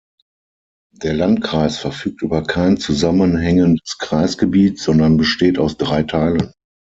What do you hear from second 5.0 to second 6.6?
besteht aus drei Teilen.